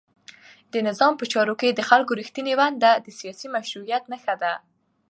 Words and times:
د 0.73 0.75
نظام 0.87 1.13
په 1.17 1.25
چارو 1.33 1.53
کې 1.61 1.69
د 1.71 1.81
خلکو 1.89 2.17
رښتینې 2.21 2.53
ونډه 2.59 2.91
د 3.05 3.07
سیاسي 3.19 3.47
مشروعیت 3.55 4.03
نښه 4.11 4.35
ده. 4.43 4.53